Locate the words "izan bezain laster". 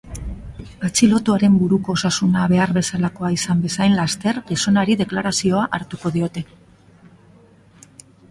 3.35-4.41